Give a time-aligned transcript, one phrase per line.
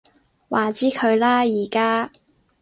[0.49, 2.11] 話之佢啦而家